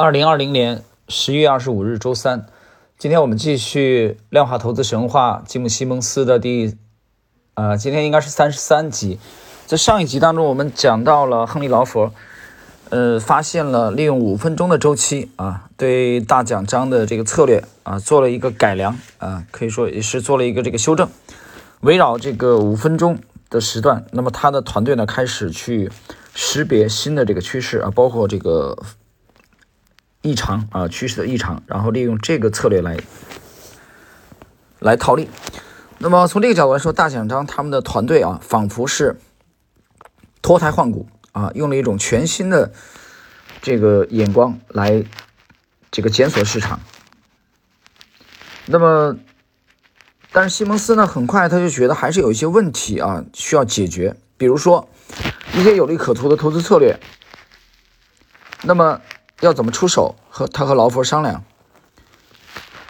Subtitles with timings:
[0.00, 2.46] 二零二零年十一月二十五日，周三。
[3.00, 6.76] 今天我们继续量化投资神话吉姆·西蒙斯的第，
[7.54, 9.18] 呃，今天应该是三十三集。
[9.66, 12.12] 在上一集当中，我们讲到了亨利·劳佛，
[12.90, 21.08] 呃，发现了利用五分钟的周期啊，对大奖章的这个策略啊，做了一个改良啊，可以说也是做了一个这个修正。
[21.80, 23.18] 围绕这个五分钟
[23.50, 25.90] 的时段，那么他的团队呢，开始去
[26.36, 28.78] 识别新的这个趋势啊，包括这个。
[30.20, 32.96] 异常啊，趋势的异常，然后利用这个策略来
[34.80, 35.28] 来套利。
[35.98, 39.20] 那么从这个角度来说，大奖章他们的团队啊，仿佛是
[40.42, 42.72] 脱胎换骨啊，用了一种全新的
[43.62, 45.04] 这个眼光来
[45.90, 46.80] 这个检索市场。
[48.66, 49.16] 那么，
[50.32, 54.88] 但是西蒙斯呢，很快他就觉得还是有一些问题啊需要解决，比如说
[55.54, 56.98] 一些有利可图的投资策略。
[58.62, 59.00] 那么。
[59.40, 60.14] 要怎么出手？
[60.30, 61.44] 和他和劳佛商量。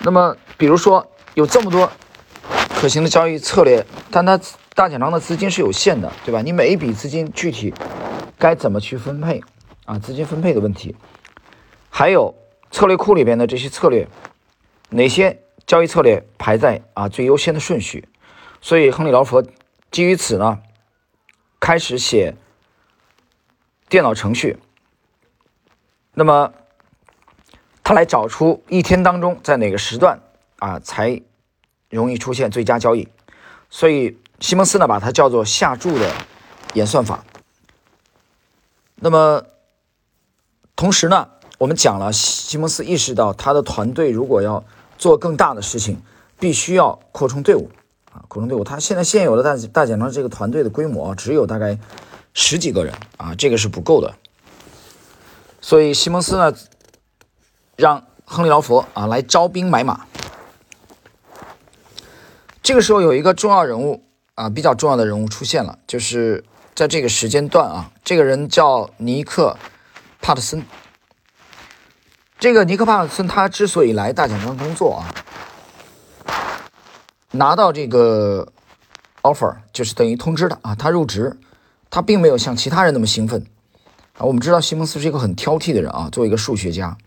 [0.01, 1.91] 那么，比如说有这么多
[2.75, 4.39] 可行的交易策略，但他
[4.75, 6.43] 大简章的资金是有限的，对吧？
[6.43, 7.75] 你每一笔资金具体
[8.39, 9.43] 该怎么去分配
[9.87, 9.99] 啊？
[9.99, 10.95] 资金分配的问题，
[11.91, 12.35] 还有
[12.71, 14.07] 策略库里边的这些策略，
[14.91, 18.09] 哪些交易策略排在啊最优先的顺序？
[18.61, 19.43] 所以，亨利劳佛
[19.91, 20.61] 基于此呢，
[21.59, 22.35] 开始写
[23.89, 24.59] 电脑程序。
[26.19, 26.53] 那么，
[27.85, 30.21] 他来找出一天当中在哪个时段
[30.59, 31.23] 啊才
[31.91, 33.07] 容易出现最佳交易，
[33.71, 36.11] 所以西蒙斯呢把它叫做下注的
[36.75, 37.25] 演算法。
[38.97, 39.45] 那么，
[40.75, 44.65] 同时呢，我们讲了西蒙斯意识到他的团队如果要
[44.99, 46.03] 做更大的事情，
[46.41, 47.71] 必须要扩充队伍
[48.13, 48.65] 啊，扩充队伍。
[48.65, 51.79] 他现在现有的大大奖章这个团队的规模只有大概
[52.35, 54.13] 十几个人啊，这个是不够的。
[55.69, 56.55] 所以西蒙斯呢，
[57.77, 60.07] 让亨利劳佛啊来招兵买马。
[62.63, 64.03] 这个时候有一个重要人物
[64.35, 66.43] 啊，比较重要的人物出现了，就是
[66.75, 69.59] 在这个时间段啊，这个人叫尼克
[70.23, 70.65] 帕特森。
[72.39, 75.13] 这个尼克帕特森他之所以来大奖章工作啊，
[77.33, 78.51] 拿到这个
[79.21, 81.39] offer 就是等于通知他啊，他入职，
[81.91, 83.45] 他并没有像其他人那么兴奋。
[84.19, 86.99] 啊，我们知道西蒙斯是一个很挑剔的人啊，作为一个数学家，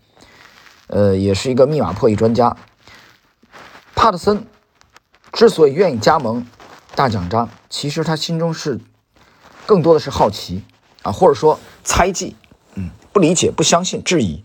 [0.86, 2.56] 呃，也是一个密码破译专家。
[3.94, 4.46] 帕特森
[5.30, 6.46] 之所以愿意加盟
[6.94, 8.80] 大奖章，其实他心中是
[9.66, 10.64] 更多的是好奇
[11.02, 12.34] 啊，或者说猜忌，
[12.76, 14.42] 嗯，不理解、不相信、质疑。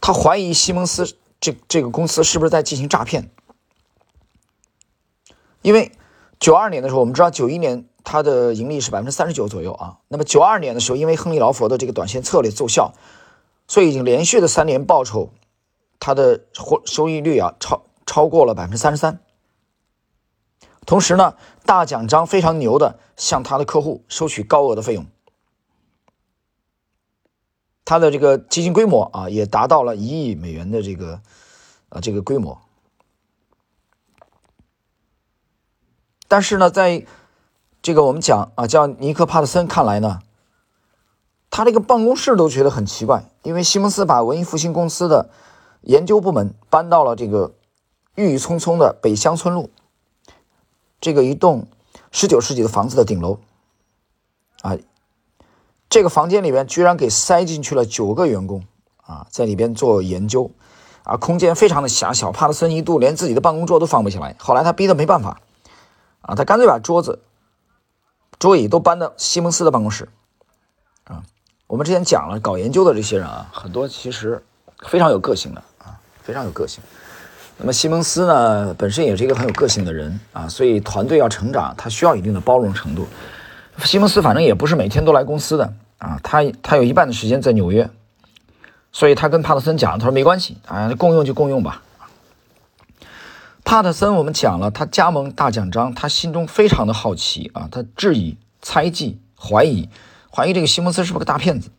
[0.00, 3.30] 他怀疑西蒙斯这这个公司是不是在进行诈骗？
[5.62, 5.92] 因为
[6.40, 7.86] 九二年的时候，我们知道九一年。
[8.04, 9.98] 它的盈利是百分之三十九左右啊。
[10.08, 12.92] 那么九二年的时候，因为亨利劳佛的这个短线策略奏效，
[13.66, 15.30] 所以已经连续的三年报酬，
[15.98, 19.18] 它的获收益率啊超超过了百分之三十三。
[20.86, 21.34] 同时呢，
[21.64, 25.06] 大奖章非常牛的向他的客户收取高额的费用，
[27.86, 31.22] 他的这个基金规模啊也达到了一亿美元的这个
[31.88, 32.60] 啊这个规模。
[36.28, 37.06] 但是呢，在
[37.84, 39.66] 这个我们讲啊，叫尼克帕特森。
[39.66, 40.20] 看来呢，
[41.50, 45.28] 他这个办公室都觉得很奇怪，因为西蒙斯把文艺复兴公司的
[45.82, 47.52] 研究部门搬到了这个
[48.14, 49.68] 郁郁葱葱的北乡村路，
[50.98, 51.66] 这个一栋
[52.10, 53.38] 十九世纪的房子的顶楼
[54.62, 54.78] 啊，
[55.90, 58.64] 这个房间里边居然给塞进去了九个员工
[59.02, 60.50] 啊，在里边做研究
[61.02, 62.32] 啊，空间非常的狭小。
[62.32, 65.38] 帕特森一度连自己的办公桌都放不下来，后来他逼得没办法
[66.22, 67.20] 啊，他干脆把桌子。
[68.44, 70.06] 桌椅都搬到西蒙斯的办公室，
[71.04, 71.22] 啊，
[71.66, 74.44] 我们之前讲了，搞研究的这些人啊，很多其实
[74.80, 76.84] 非常有个性的啊，非常有个性。
[77.56, 83.08] 那么西蒙斯呢，本身也是一个很有个性的人啊，所以团队要成长，他需要一定的包容程度。
[83.78, 87.88] 西蒙斯反正也不是每天都来公司的啊，他他有一半的时间在纽约，
[88.92, 91.80] 所以他跟帕特森讲，他说没关系啊，共用就共用吧。
[93.66, 99.88] 帕特森，我们讲了，他加盟大奖章，他心中非常的好奇啊，他质疑、猜忌、怀疑，
[100.34, 101.70] 怀疑这个西蒙斯是不是个大骗子。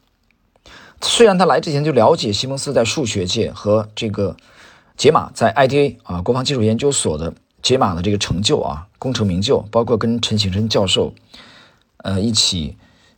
[1.02, 4.38] 虽然他来之前就了解西蒙斯在数学界和这个
[4.96, 11.14] 解码在 IDA 啊国防技术研究所的解码的这个成就啊功成名就，包括跟陈省身教授
[11.98, 12.78] 呃一起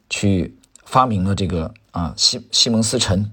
[0.09, 0.55] 去
[0.85, 3.31] 发明了这个啊西西蒙斯陈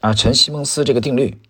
[0.00, 1.40] 啊陈西蒙斯这个定律。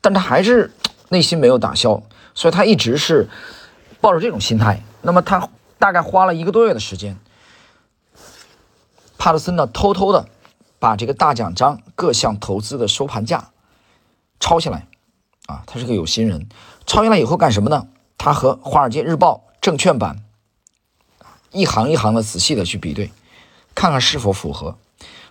[0.00, 0.72] 但他还是
[1.08, 2.02] 内心没有打消，
[2.34, 3.28] 所以他一直是
[4.00, 4.82] 抱着这种心态。
[5.02, 5.48] 那么他
[5.78, 7.18] 大概花了一个多月的时间，
[9.16, 10.28] 帕特森呢偷偷的
[10.78, 13.50] 把这个大奖章各项投资的收盘价
[14.40, 14.86] 抄下来，
[15.46, 16.48] 啊，他是个有心人。
[16.86, 17.88] 抄下来以后干什么呢？
[18.16, 20.24] 他和《华尔街日报》证券版
[21.52, 23.12] 一行一行的仔细的去比对，
[23.74, 24.76] 看看是否符合。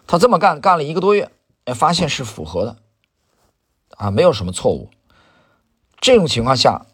[0.06, 1.30] 他这么干干了一个多月，
[1.66, 2.78] 哎，发现是符合的，
[3.98, 4.90] 啊，没有什么错误。
[6.00, 6.86] 这种情况下，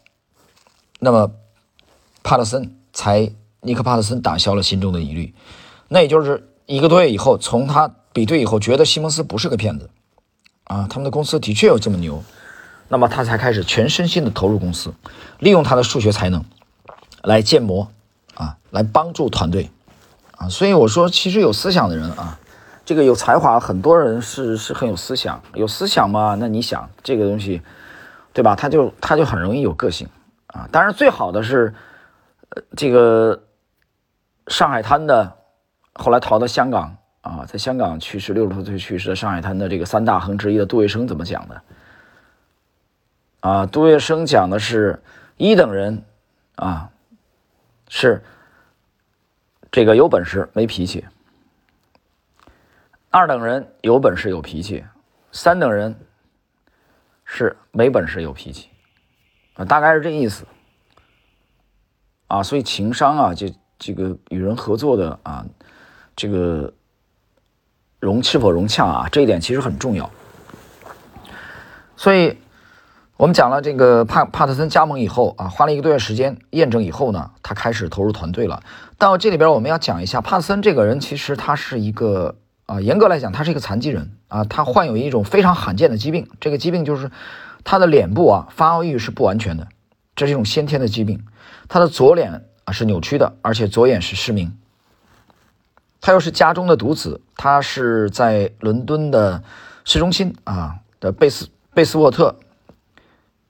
[0.98, 1.30] 那么
[2.24, 3.30] 帕特森才
[3.60, 5.32] 尼克帕特森打消了心中的疑虑。
[5.86, 7.94] 那也就是一个多月以后，从他。
[8.14, 9.90] 比对以后，觉得西蒙斯不是个骗子，
[10.68, 12.22] 啊，他们的公司的确有这么牛，
[12.86, 14.94] 那么他才开始全身心的投入公司，
[15.40, 16.44] 利用他的数学才能
[17.24, 17.88] 来建模，
[18.34, 19.68] 啊，来帮助团队，
[20.36, 22.38] 啊，所以我说，其实有思想的人啊，
[22.84, 27.62] 这个有才华，很多人是是很有思想，有思想嘛，那你想这个东西，
[28.32, 28.54] 对吧？
[28.54, 30.06] 他就他就很容易有个性，
[30.46, 31.74] 啊，当然最好的是，
[32.76, 33.42] 这个
[34.48, 35.36] 上海滩的，
[35.94, 36.96] 后来逃到香港。
[37.24, 41.62] 啊，在香港去世，六十多岁去世的上海滩的这个三大亨之一的杜月笙怎么讲的？
[43.40, 45.02] 啊，杜月笙讲的是
[45.38, 46.04] 一等人
[46.56, 46.90] 啊，
[47.88, 48.22] 是
[49.72, 51.02] 这个有本事没脾气；
[53.08, 54.84] 二等人有本事有脾气；
[55.32, 55.98] 三等人
[57.24, 58.68] 是没本事有脾气。
[59.54, 60.44] 啊，大概是这意思。
[62.36, 65.44] 啊，所以情商啊，这这个与人合作的啊，
[66.16, 66.72] 这个。
[68.00, 69.08] 融是否融洽啊？
[69.10, 70.10] 这一点其实很重要。
[71.96, 72.36] 所以，
[73.16, 78.62] 我们讲了这个帕帕特森加盟以后啊，花了一个多月时间验证以后呢，他开始投入团队了。
[78.98, 86.28] 到这里边我们要讲一下帕特森这个人，其实他是一个啊，严格来讲他是一个残疾人啊，他患有一种非常罕见的疾病。
[86.40, 87.10] 这个疾病就是
[87.64, 89.66] 他的脸部啊发育是不完全的，
[90.14, 91.24] 这是一种先天的疾病。
[91.68, 94.56] 他的左脸啊是扭曲的，而且左眼是失明。
[96.00, 99.42] 他又是家中的独子，他是在伦敦的
[99.84, 102.36] 市中心啊的贝斯贝斯沃特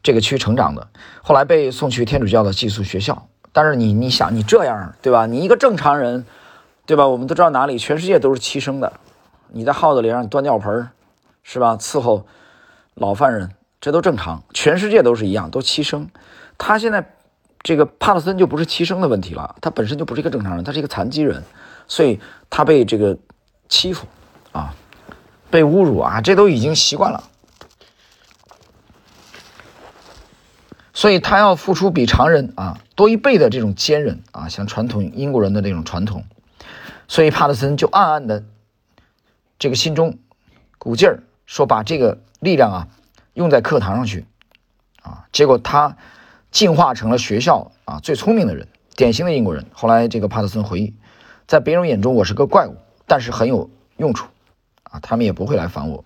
[0.03, 0.87] 这个区成长的，
[1.23, 3.27] 后来被送去天主教的寄宿学校。
[3.53, 5.27] 但是你你想，你这样对吧？
[5.27, 6.25] 你一个正常人，
[6.87, 7.07] 对吧？
[7.07, 8.93] 我们都知道哪里全世界都是欺生的，
[9.49, 10.89] 你在号子里让你端尿盆
[11.43, 11.77] 是吧？
[11.77, 12.27] 伺候
[12.95, 13.51] 老犯人，
[13.81, 16.09] 这都正常，全世界都是一样，都欺生。
[16.59, 17.15] 他现在
[17.65, 21.43] 这个帕特森就不是欺生的问题了，他本身就不是一个正常人，他是一个残疾人。
[21.89, 23.19] 所以他被这个
[23.69, 24.07] 欺负
[24.53, 24.75] 啊，
[25.51, 27.25] 被侮辱啊，这都已经习惯了。
[30.93, 36.25] 所以他要付出比常人啊多一倍的这种坚韧啊，像传统英国人的那种传统。
[37.09, 38.45] 所以帕特森就暗暗的
[39.59, 40.19] 这个心中
[40.79, 42.89] 鼓劲儿，说把这个力量啊
[43.35, 44.25] 用在课堂上去
[45.03, 45.27] 啊。
[45.33, 45.97] 结果他
[46.55, 49.67] 进化成了学校啊最聪明的人，典型的英国人。
[49.73, 50.95] 后来这个帕特森回忆。
[51.49, 54.29] 在别人眼中我是个怪物，但是很有用处，
[54.85, 56.03] 啊，他们也不会来烦我。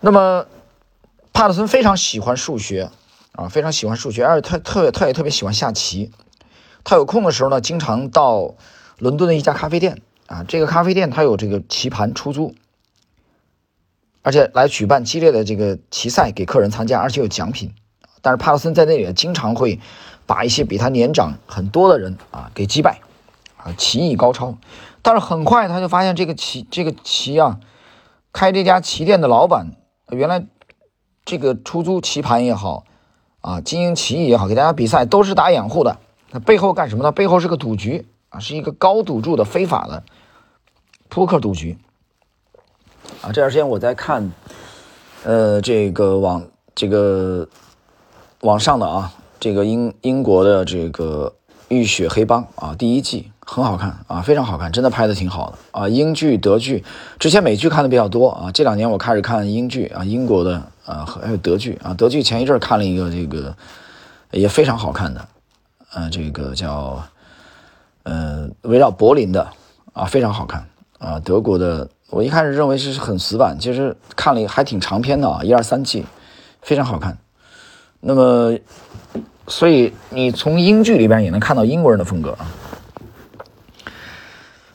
[0.00, 0.46] 那么，
[1.32, 2.90] 帕特森非常喜欢数学，
[3.32, 6.12] 啊，非常喜欢数学，而且他特他也特别喜欢下棋。
[6.84, 8.54] 他有空的时候呢，经常到
[8.98, 12.54] 伦敦的一家咖啡店，啊，这个咖啡店他有这个棋盘出租，
[14.20, 17.74] 而且来举办激烈的这个棋赛给客人参加，而且有奖品。
[18.26, 19.78] 但是帕特森在那里经常会
[20.26, 22.98] 把一些比他年长很多的人啊给击败。
[23.56, 24.56] 啊棋艺高超，
[25.00, 27.60] 但是很快他就发现这个棋这个棋啊，
[28.32, 29.76] 开这家棋店的老板
[30.10, 30.44] 原来
[31.24, 32.84] 这个出租棋盘也好
[33.42, 35.98] 啊，经营棋艺也好，给大家比赛都是打掩护的。
[36.32, 37.12] 那背后干什么呢？
[37.12, 40.02] 背后是个赌局啊，是一个高赌注的非法的
[41.08, 41.78] 扑克赌局
[43.22, 43.30] 啊。
[43.32, 44.32] 这段时间我在看，
[45.24, 47.48] 呃，这个网这个
[48.46, 51.34] 网上的啊，这个英英国的这个
[51.74, 53.32] 《浴血黑帮》啊，第一季。
[53.48, 55.88] 很好看啊，非常好看，真的拍的挺好的啊。
[55.88, 56.84] 英剧、德剧，
[57.18, 58.50] 之前美剧看的比较多啊。
[58.50, 61.94] 这两年我开始看英剧啊，英国的啊，还有德剧啊。
[61.94, 63.54] 德剧前一阵看了一个这个
[64.32, 65.28] 也非常好看的，
[65.92, 67.00] 呃，这个叫
[68.02, 69.48] 呃围绕柏林的
[69.92, 70.66] 啊，非常好看
[70.98, 71.20] 啊。
[71.20, 76.04] 德国的，我一开始认为是很死板，其实看了还挺长篇的啊，一二三季，
[76.62, 77.16] 非常好看。
[78.08, 78.56] 那么，
[79.48, 82.46] 所以你从英剧里边也能看到英国人的风格啊。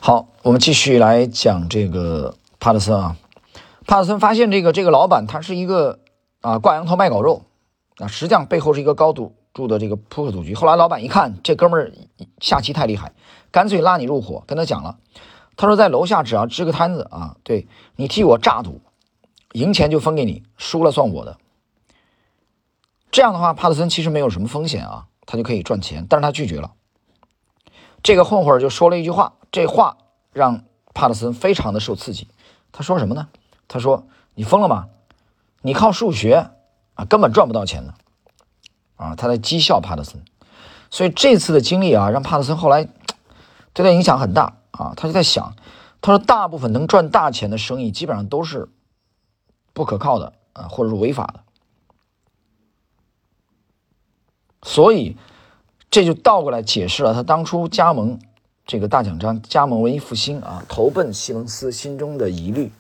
[0.02, 3.16] 好，我们继续来讲这个帕特森啊。
[3.88, 6.00] 帕特森发现这个这个老板他是一个
[6.42, 7.44] 啊挂羊头卖狗肉
[8.00, 10.54] 啊，实际上背后是一个高赌注的这个扑克赌局。
[10.54, 11.90] 后来老板一看这哥们儿
[12.42, 13.14] 下棋太厉害，
[13.50, 14.98] 干脆拉你入伙，跟他讲了，
[15.56, 18.82] 他说在楼下只要支个摊子啊，对你替我炸赌，
[19.54, 21.38] 赢钱就分给你，输了算我的。
[23.12, 26.72] 这样的话，帕特森其实没有什么风险啊，他就可以赚钱，但是他拒绝了。
[28.02, 29.34] 这个混混就说了一句话。
[29.52, 29.98] 这话
[30.32, 30.64] 让
[30.94, 32.28] 帕特森非常的受刺激。
[32.72, 33.28] 他说什么呢？
[33.68, 34.88] 他说：“你疯了吗？
[35.62, 36.50] 你靠数学
[36.94, 37.94] 啊，根本赚不到钱的。”
[38.96, 40.24] 啊，他在讥笑帕特森。
[40.90, 42.88] 所以这次的经历啊，让帕特森后来
[43.74, 44.94] 对他影响很大啊。
[44.96, 45.54] 他就在想，
[46.00, 48.70] 他说大部分能赚大钱的生意基本上都是
[49.74, 51.42] 不可靠的啊，或者是违法的。
[54.64, 55.18] 所以
[55.90, 58.20] 这就倒过来解释了他当初加盟
[58.66, 62.72] 这个大奖章、加盟文艺复兴啊，投奔西蒙斯心中的疑虑。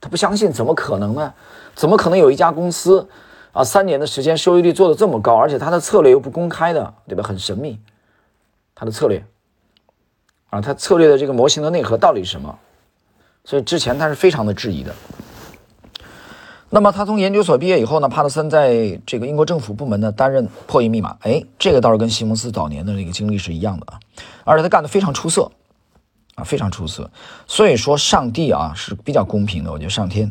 [0.00, 1.32] 他不相信，怎么可能呢？
[1.74, 3.08] 怎么可能有一家公司？
[3.52, 7.24] 啊，三年的时间收益率做的这么高，而且他的策略又不公开的，对吧？
[7.26, 7.80] 很神秘，
[8.74, 9.24] 他的策略，
[10.50, 12.56] 啊，他策略的这个模型的内核到底是什么？
[13.44, 14.94] 所以之前他是非常的质疑的。
[16.70, 24.00] 那么他从研究所毕业以后呢，帕特森在这个英国政府部门呢担任破译密码，哎，这个倒是跟西蒙斯早年的这个经历是一样的啊，
[24.44, 25.50] 而且他干的非常出色，
[26.34, 27.10] 啊，非常出色。
[27.46, 30.30] 所以说上帝啊是比较公平的，我觉得上天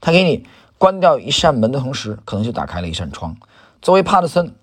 [0.00, 0.44] 他给你。
[0.80, 3.36] 关掉一扇门的同时，可能就打开了一扇窗。
[3.82, 4.54] 作为帕特森，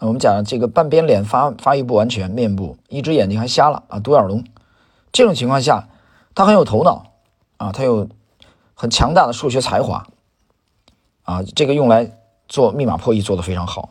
[0.00, 4.42] 我们讲这个半边脸发发育不完全，面部一只眼睛还瞎了啊，独眼龙。
[5.12, 5.86] 这种情况下，
[6.34, 7.12] 他很有头脑
[7.58, 8.08] 啊，他有
[8.74, 10.04] 很强大的数学才华
[11.30, 12.10] 啊，这个用来
[12.48, 13.90] 做密码破译做得非常好。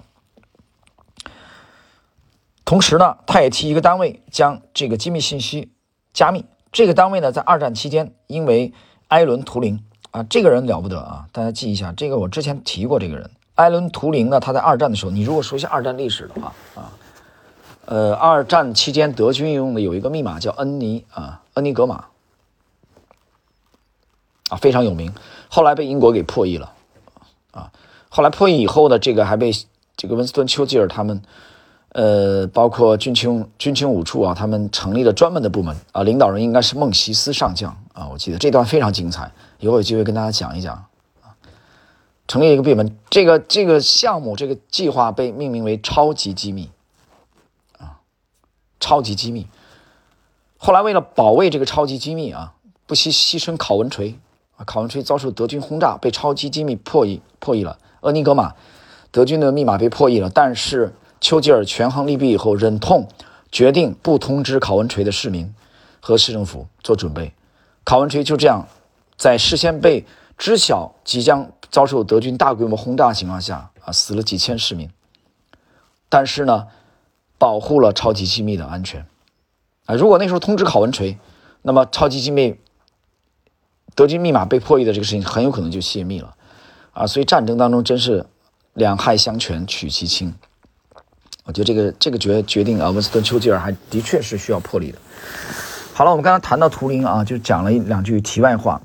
[2.65, 5.71] 同时呢，他也替一个单位将这个机密信息
[6.11, 6.43] 加密。
[6.71, 8.73] 这个单位呢，在二战期间因为
[9.07, 9.83] 埃伦·图灵。
[10.11, 11.27] 啊，这个人了不得啊！
[11.31, 14.39] 大家记一下，这个我之前提过这个人，艾伦·图灵呢。
[14.39, 16.89] 他在二战的时候，你如果熟悉二战历史的话啊，
[17.85, 22.05] 呃，二战期间德军用的有一个密码叫恩尼啊，恩尼格玛
[24.49, 25.13] 啊，非常有名。
[25.47, 26.73] 后来被英国给破译了。
[28.09, 29.51] 后来破译以后呢，这个还被
[29.95, 31.21] 这个温斯顿·丘吉尔他们，
[31.89, 38.09] 呃，包括军情军情五处啊，他们成立了专门的部门啊，领导人应该是孟西斯上将啊。
[38.11, 39.31] 我记得这段非常精彩。
[39.59, 40.73] 以后有机会跟大家讲一讲
[41.21, 41.37] 啊，
[42.27, 46.69] 成立一个闭门，这个这个项目这个计划被命名为超级机密
[47.77, 47.99] 啊，
[48.79, 49.45] 超级机密。
[50.57, 52.53] 后来为了保卫这个超级机密啊，
[52.87, 54.17] 不惜牺牲考文垂
[54.57, 57.77] 啊，考文垂遭受德军轰炸，被超级机密破译破译了。
[58.01, 58.55] 厄尼格玛，
[59.11, 63.07] 德军的密码被破译了，但是丘吉尔权衡利弊以后，忍痛
[63.51, 65.53] 决定不通知考文垂的市民
[65.99, 67.33] 和市政府做准备。
[67.83, 68.67] 考文垂就这样。
[69.17, 70.05] 在事先被
[70.37, 74.89] 知晓即将遭受德军大规模轰炸的情况下啊，死了几千市民。
[76.07, 76.67] 但是呢，
[77.37, 79.05] 保护了超级机密的安全
[79.87, 79.95] 啊。
[79.95, 81.17] 如果那时候通知考文垂，
[81.63, 82.55] 那么超级机密
[83.93, 86.37] 德军密码被破译的这个事情很有可能就泄密了
[86.99, 87.07] 啊。
[87.07, 88.25] 所以战争当中真是
[88.73, 90.33] 两害相权取其轻。
[91.45, 94.99] 我觉得这个这个决决定啊，温斯顿·丘吉尔还的确是需要破例的。
[95.93, 98.79] 好了，我们刚才谈到图灵啊，就讲了一两句题外话。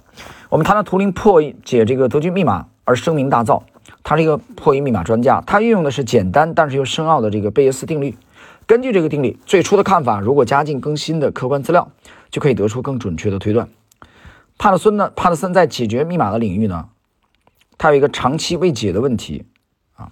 [0.48, 3.62] 我们谈到图灵破解这个德军密码而声名大噪，
[4.02, 8.16] 他是一个破译密码专家，他运用的是简单但是又深奥的这个贝叶斯定律。
[8.66, 11.90] 根据这个定律，最初的看法如果加进更新的客观资料，
[12.30, 13.68] 就可以得出更准确的推断。
[14.56, 15.12] 帕特森呢？
[15.14, 16.86] 帕特森在解决密码的领域呢，
[17.84, 19.44] 还有一个长期未解的问题
[19.94, 20.10] 啊。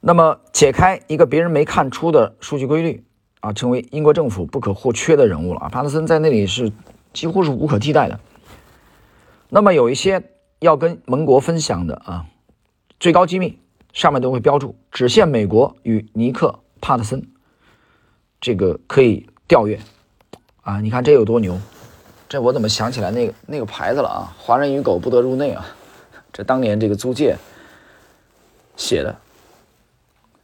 [0.00, 3.04] 那么解开一个别人没看出的数据规律。
[3.40, 5.68] 啊，成为英国政府不可或缺的人物了啊！
[5.68, 6.70] 帕特森在那里是
[7.12, 8.20] 几乎是无可替代的。
[9.48, 10.22] 那么有一些
[10.60, 12.26] 要跟盟国分享的啊，
[13.00, 13.58] 最高机密
[13.92, 17.26] 上面都会标注，只限美国与尼克帕特森，
[18.40, 19.80] 这个可以调阅
[20.60, 20.80] 啊！
[20.80, 21.60] 你看这有多牛？
[22.32, 24.34] 这我怎么想起来那个那个牌子了啊？
[24.38, 25.66] 华人与狗不得入内啊！
[26.32, 27.36] 这当年这个租界
[28.74, 29.14] 写的，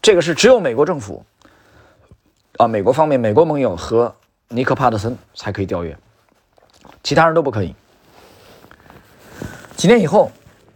[0.03, 1.25] 这个是只有美国政府。
[2.59, 4.15] 啊，美国方面，美国盟友和
[4.49, 5.97] 尼克帕特森才可以调阅，
[7.03, 7.75] 其他人都不可以。
[9.75, 10.31] 几年以后，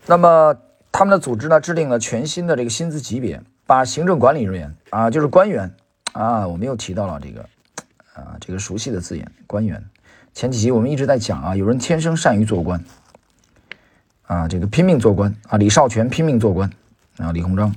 [0.07, 0.57] 那么
[0.91, 5.71] 他们的组织呢，制定了全新的这个薪资级别，把行政管理人员啊，就是官员
[6.15, 7.43] 啊，我们又提到了这个
[8.15, 9.85] 啊，这个熟悉的字眼，官员。
[10.35, 12.83] 前几集我们一直在讲啊，有人天生善于做官
[14.27, 16.71] 啊，这个拼命做官啊，李少泉拼命做官
[17.19, 17.75] 啊，李鸿章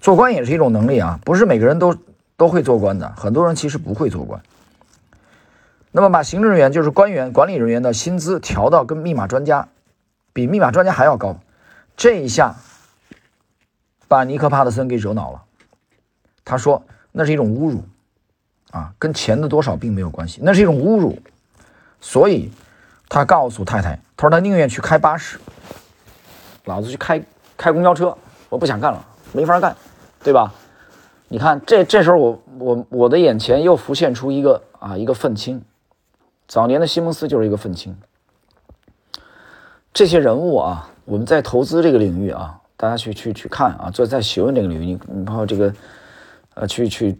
[0.00, 1.96] 做官也是一种能力啊，不是每个人都。
[2.36, 4.42] 都会做官的，很多人其实不会做官。
[5.92, 9.68] 那么把行政人员，就是官员、管理人员的薪资调到跟密码专家
[10.32, 11.38] 比密码专家还要高，
[11.96, 12.56] 这一下
[14.08, 15.42] 把尼克帕特森给惹恼了。
[16.44, 17.84] 他说那是一种侮辱
[18.72, 21.16] 啊，跟钱的多少并没有关系，那是一种侮辱。
[22.04, 22.52] 所以
[23.08, 25.38] 他告诉太太，他说他宁愿去开巴士，
[26.66, 27.20] 老子去开
[27.56, 28.14] 开公交车，
[28.50, 29.74] 我不想干了，没法干，
[30.22, 30.52] 对吧？
[31.28, 35.62] 你看，这这时候我我我的眼前又浮现出一个啊一个愤青，
[36.46, 37.96] 早年的西蒙斯就是一个愤青。
[39.94, 45.74] 这些人物啊，我们在投资这个领域啊，大家去去去看啊，做在学问这个领域，你你包括这个
[46.52, 47.18] 呃，去去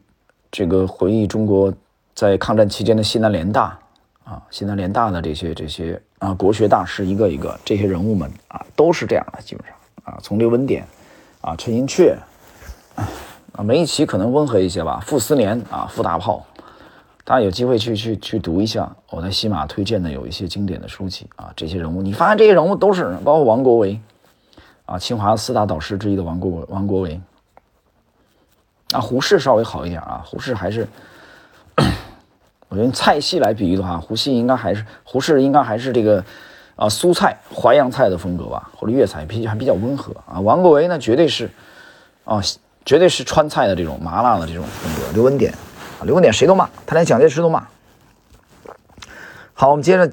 [0.53, 1.73] 这个回忆中国
[2.15, 3.79] 在抗战期间的西南联大
[4.25, 10.85] 啊，西南联大的这些这些啊国学大师一个一个这些人物们啊，都是这样的，基本上啊，从刘文典
[11.41, 12.17] 啊，陈寅恪。
[13.57, 15.01] 啊，梅贻琦可能温和一些吧。
[15.07, 16.45] 傅斯年啊，傅大炮，
[17.23, 18.91] 大家有机会去去去读一下。
[19.11, 24.01] 我在西马推荐的有一些经典的书籍啊，这些人物，你发现这些人物都是包括王国维
[24.87, 27.21] 啊，清华四大导师之一的王国王国维。
[28.91, 30.89] 啊，胡适稍微好一点啊，胡适还是，
[32.75, 36.25] 我用菜系来比喻的话，胡适应该还是胡适应该还是这个
[36.77, 40.41] 啊苏菜淮扬菜的风格吧，或者粤菜比还比较温和啊。
[40.41, 41.51] 王国维呢，绝对是
[42.25, 42.41] 啊。
[42.87, 45.11] 绝对是川菜的这种麻辣的这种风格。
[45.15, 45.51] 刘文典
[45.99, 47.67] 啊，刘文典谁都骂，他连蒋介石都骂。
[49.55, 50.13] 好，我们接着，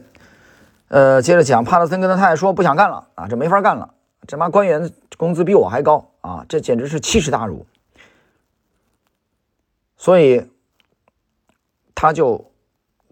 [0.88, 1.66] 呃，接着讲。
[1.66, 3.94] 帕特森跟他太太说不想干了啊，这没法干了，
[4.26, 7.66] 这妈官员工资比我还高啊，这简直是奇耻大辱。
[9.98, 10.50] 所以
[11.94, 12.51] 他就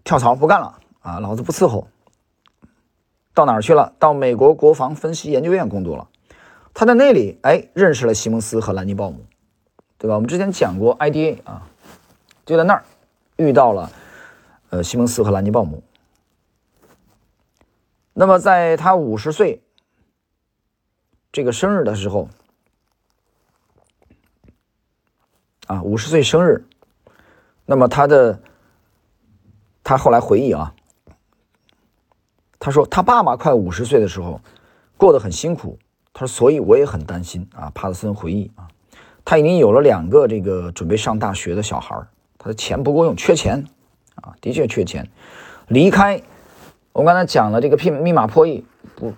[0.04, 1.88] 跳槽不干了啊，老子不伺候。
[3.32, 3.94] 到哪儿去了？
[3.98, 6.08] 到美国国防分析研究院工作了。
[6.74, 9.24] 他在那里哎，认识了西蒙斯和兰尼鲍姆。
[9.98, 10.14] 对吧？
[10.14, 11.68] 我们之前讲过 IDA 啊，
[12.46, 12.82] 就在那儿
[13.36, 13.92] 遇到了
[14.70, 15.82] 呃西蒙斯和兰尼鲍姆。
[18.14, 19.62] 那么在他五十岁
[21.30, 22.30] 这个生日的时候
[25.66, 26.66] 啊，五十岁生日，
[27.66, 28.40] 那么他的
[29.90, 30.72] 他后来回忆啊，
[32.60, 34.40] 他说他爸爸快五十岁的时候
[34.96, 35.76] 过得很辛苦，
[36.12, 37.72] 他说所以我也很担心啊。
[37.74, 38.68] 帕特森回忆啊。
[39.24, 42.00] 他已经有了两个这个准备上大学的小孩
[42.38, 43.66] 他的钱不够用，缺钱
[44.14, 45.10] 啊，的确缺钱。
[45.66, 46.22] 离开，
[46.92, 49.12] 我们刚才讲了这个密密码破译，不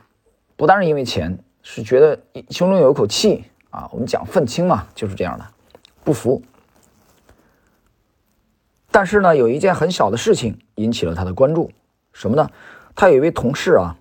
[0.57, 3.87] 不单是因为钱，是觉得胸中有一口气啊。
[3.93, 5.47] 我们讲愤青嘛，就是这样的，
[6.02, 6.41] 不服。
[8.93, 11.73] 但是呢，有一件很小的事情引起了他的关注，
[12.13, 12.49] 什么呢？
[12.95, 13.97] 他有一位同事啊，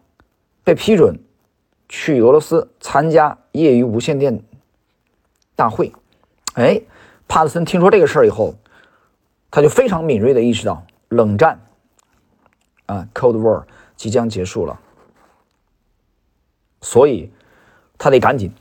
[0.65, 1.17] 被批准
[1.87, 4.43] 去俄罗斯参加业余无线电
[5.55, 5.93] 大会。
[6.55, 6.81] 哎，
[7.27, 8.55] 帕特森听说这个事儿以后，
[9.49, 11.61] 他就非常敏锐的意识到冷战
[12.87, 13.63] 啊，Cold War
[13.95, 14.77] 即将结束了，
[16.81, 17.31] 所以
[17.97, 18.53] 他得赶紧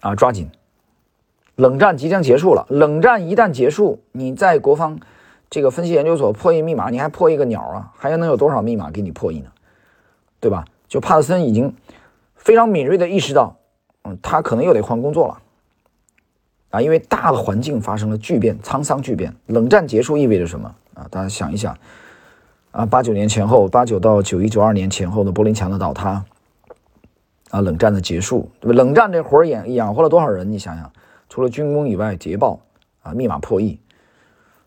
[0.00, 0.50] 啊，抓紧。
[1.56, 4.98] 冷战即将结束了，冷战一旦结束，你在国防
[5.50, 7.92] 这个分析研究所破译密码，你还破译个鸟啊？
[7.96, 9.50] 还能有多少密码给你破译呢？
[10.38, 10.64] 对吧？
[10.86, 11.74] 就帕特森已经
[12.36, 13.56] 非常敏锐的意识到，
[14.04, 15.38] 嗯，他可能又得换工作了。
[16.70, 19.34] 啊，因为大的环境发生了巨变，沧桑巨变。
[19.46, 21.06] 冷战结束意味着什么啊？
[21.10, 21.76] 大家想一想，
[22.70, 26.22] 啊，八九年前后，八九到九一九二年前后的柏林墙的倒塌，
[27.50, 28.76] 啊，冷战的结束，对吧？
[28.76, 30.52] 冷战这活儿养养活了多少人？
[30.52, 30.92] 你想想，
[31.36, 32.58] 除了军工以外，捷报
[33.02, 33.78] 啊，密码破译。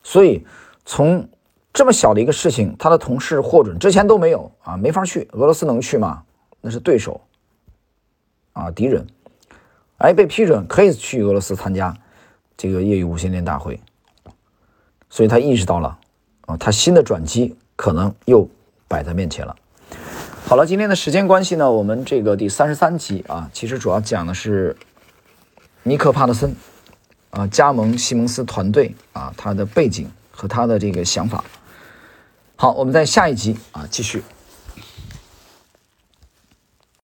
[0.04, 0.46] 所以
[0.86, 1.28] 从
[1.74, 6.22] 这么小的一个事情，他的同事获准之前都没有啊，没法去俄罗斯能去吗？
[6.62, 7.20] 那是对手
[8.54, 9.04] 啊，敌人。
[9.98, 11.92] 哎，被批准可以去俄罗斯参加
[12.56, 13.80] 这个业余无线电大会，
[15.10, 15.98] 所以他意识到了
[16.42, 18.48] 啊，他新的转机可能又
[18.88, 19.56] 摆在面前了。
[20.46, 24.78] 好了，今天的时间关系呢，我们这个第三十三集啊，其实主要讲的是
[25.84, 26.56] 尼克帕特森
[27.32, 31.44] 啊加盟西蒙斯团队啊他的背景和他的这个想法。
[32.56, 34.22] 好，我们在下一集啊继续。